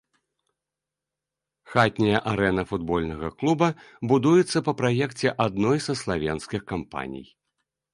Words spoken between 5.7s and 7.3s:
са славенскіх кампаній.